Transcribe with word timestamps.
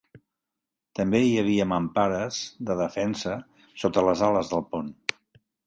També 0.99 1.21
hi 1.25 1.35
havia 1.41 1.67
mampares 1.73 2.41
de 2.71 2.79
defensa 2.81 3.37
sota 3.85 4.07
les 4.11 4.27
ales 4.33 4.53
del 4.55 4.69
pont. 4.75 4.93